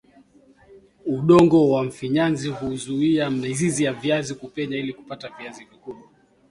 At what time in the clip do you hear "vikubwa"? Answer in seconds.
5.65-6.07